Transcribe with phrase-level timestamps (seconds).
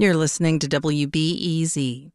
[0.00, 2.12] You're listening to WBEZ.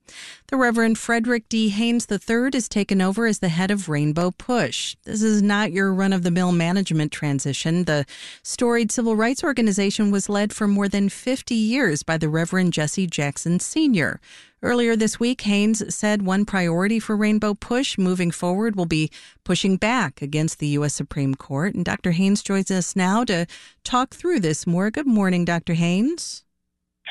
[0.48, 1.68] The Reverend Frederick D.
[1.68, 4.96] Haynes III is taken over as the head of Rainbow Push.
[5.04, 7.84] This is not your run of the mill management transition.
[7.84, 8.06] The
[8.42, 13.06] storied civil rights organization was led for more than 50 years by the Reverend Jesse
[13.06, 14.22] Jackson Sr.
[14.62, 19.12] Earlier this week, Haynes said one priority for Rainbow Push moving forward will be
[19.44, 20.94] pushing back against the U.S.
[20.94, 21.76] Supreme Court.
[21.76, 22.12] And Dr.
[22.12, 23.46] Haynes joins us now to
[23.84, 24.90] talk through this more.
[24.90, 25.74] Good morning, Dr.
[25.74, 26.46] Haynes.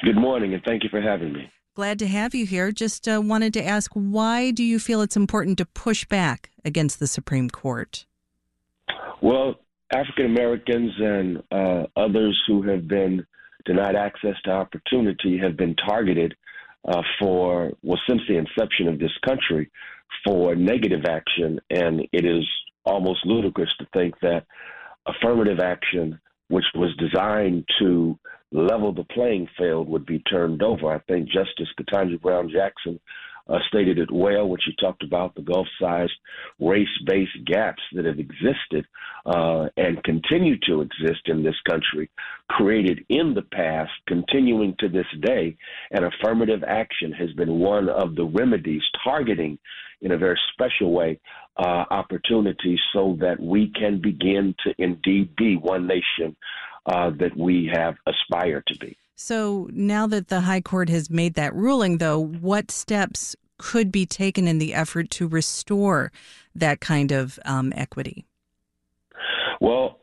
[0.03, 1.49] Good morning, and thank you for having me.
[1.77, 2.73] Glad to have you here.
[2.73, 6.99] Just uh, wanted to ask why do you feel it's important to push back against
[6.99, 8.05] the Supreme Court?
[9.21, 9.61] Well,
[9.93, 13.25] African Americans and uh, others who have been
[13.65, 16.35] denied access to opportunity have been targeted
[16.89, 19.71] uh, for, well, since the inception of this country,
[20.27, 21.61] for negative action.
[21.71, 22.45] And it is
[22.85, 24.47] almost ludicrous to think that
[25.07, 28.19] affirmative action, which was designed to
[28.53, 30.93] level the playing field would be turned over.
[30.93, 33.01] I think Justice Ketanji Brown Jackson
[33.49, 36.13] uh, stated it well when she talked about the Gulf sized
[36.61, 38.87] race based gaps that have existed
[39.27, 42.09] uh, and continue to exist in this country,
[42.49, 45.57] created in the past, continuing to this day.
[45.91, 49.59] And affirmative action has been one of the remedies targeting
[50.03, 51.21] in a very special way
[51.57, 56.37] uh, opportunities so that we can begin to indeed be one nation
[56.87, 58.97] uh, that we have aspired to be.
[59.15, 64.05] So now that the High Court has made that ruling, though, what steps could be
[64.05, 66.11] taken in the effort to restore
[66.55, 68.25] that kind of um, equity?
[69.61, 70.03] Well,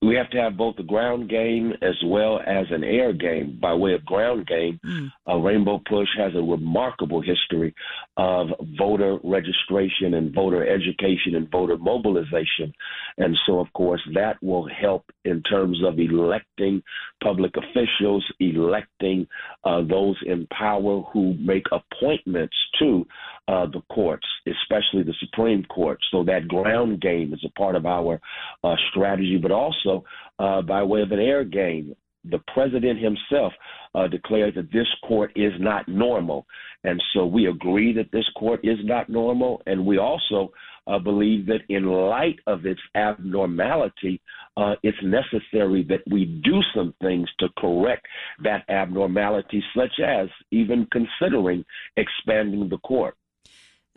[0.00, 3.58] we have to have both the ground game as well as an air game.
[3.60, 5.10] By way of ground game, mm.
[5.28, 7.74] uh, Rainbow Push has a remarkable history
[8.16, 8.48] of
[8.78, 12.72] voter registration and voter education and voter mobilization.
[13.18, 16.82] And so, of course, that will help in terms of electing
[17.22, 19.26] public officials, electing
[19.64, 23.04] uh, those in power who make appointments to
[23.48, 25.98] uh, the courts, especially the Supreme Court.
[26.12, 28.20] So that ground game is a part of our
[28.62, 30.04] uh, strategy, but also
[30.38, 31.94] uh, by way of an air game.
[32.24, 33.52] The president himself
[33.94, 36.46] uh, declared that this court is not normal.
[36.84, 39.62] And so we agree that this court is not normal.
[39.66, 40.52] And we also
[40.88, 44.20] uh, believe that in light of its abnormality,
[44.56, 48.06] uh, it's necessary that we do some things to correct
[48.42, 51.64] that abnormality, such as even considering
[51.96, 53.16] expanding the court.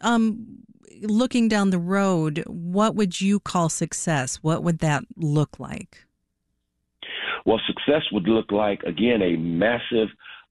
[0.02, 0.58] Um,
[1.02, 4.40] looking down the road, what would you call success?
[4.42, 6.06] What would that look like?
[7.46, 10.10] Well, success would look like, again, a massive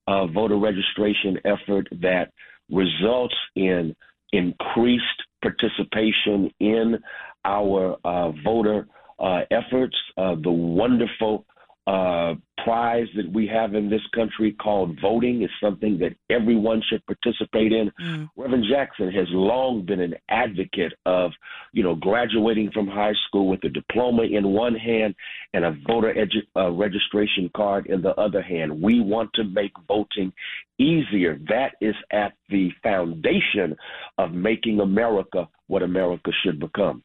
[0.08, 2.32] uh, voter registration effort that
[2.70, 3.94] results in
[4.32, 5.04] increased
[5.42, 6.98] participation in
[7.44, 8.86] our uh, voter
[9.18, 11.44] uh, efforts, uh, the wonderful
[11.86, 12.34] uh,
[12.64, 17.72] prize that we have in this country called voting is something that everyone should participate
[17.72, 17.90] in.
[18.00, 18.28] Mm.
[18.36, 21.32] Reverend Jackson has long been an advocate of,
[21.72, 25.14] you know, graduating from high school with a diploma in one hand
[25.54, 28.80] and a voter edu- uh, registration card in the other hand.
[28.80, 30.32] We want to make voting
[30.78, 31.38] easier.
[31.48, 33.76] That is at the foundation
[34.18, 37.02] of making America what America should become.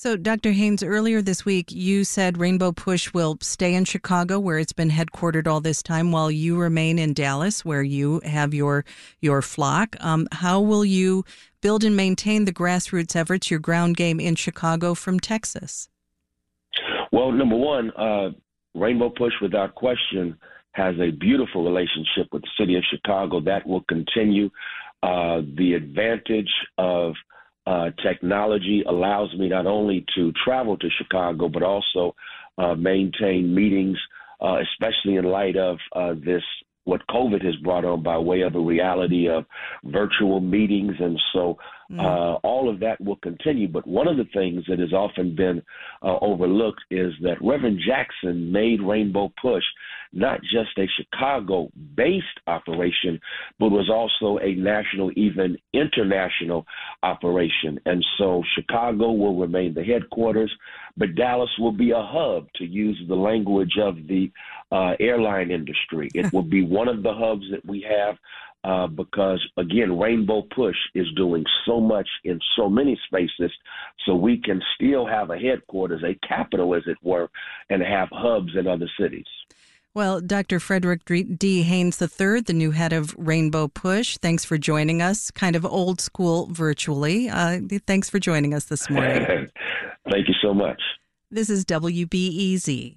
[0.00, 0.52] So, Dr.
[0.52, 4.90] Haynes, earlier this week, you said Rainbow Push will stay in Chicago, where it's been
[4.90, 8.84] headquartered all this time, while you remain in Dallas, where you have your
[9.20, 9.96] your flock.
[9.98, 11.24] Um, how will you
[11.62, 15.88] build and maintain the grassroots efforts, your ground game in Chicago from Texas?
[17.10, 18.30] Well, number one, uh,
[18.76, 20.38] Rainbow Push, without question,
[20.74, 23.40] has a beautiful relationship with the city of Chicago.
[23.40, 24.48] That will continue.
[25.02, 27.14] Uh, the advantage of
[27.68, 32.14] uh, technology allows me not only to travel to Chicago, but also
[32.56, 33.98] uh, maintain meetings,
[34.40, 36.42] uh, especially in light of uh, this
[36.84, 39.44] what COVID has brought on by way of a reality of
[39.84, 40.94] virtual meetings.
[40.98, 41.58] And so
[41.90, 42.00] mm.
[42.00, 43.68] uh, all of that will continue.
[43.68, 45.62] But one of the things that has often been
[46.02, 49.64] uh, overlooked is that Reverend Jackson made Rainbow Push
[50.12, 53.20] not just a Chicago based operation,
[53.58, 56.64] but was also a national, even international
[57.02, 57.78] operation.
[57.84, 60.52] And so Chicago will remain the headquarters,
[60.96, 64.30] but Dallas will be a hub, to use the language of the
[64.72, 66.08] uh, airline industry.
[66.14, 68.16] It will be one of the hubs that we have.
[68.64, 73.52] Uh, because again, Rainbow Push is doing so much in so many spaces,
[74.04, 77.28] so we can still have a headquarters, a capital, as it were,
[77.70, 79.26] and have hubs in other cities.
[79.94, 80.60] Well, Dr.
[80.60, 81.62] Frederick D.
[81.62, 86.00] Haynes III, the new head of Rainbow Push, thanks for joining us, kind of old
[86.00, 87.28] school virtually.
[87.28, 89.48] Uh, thanks for joining us this morning.
[90.10, 90.80] Thank you so much.
[91.30, 92.96] This is WBEZ.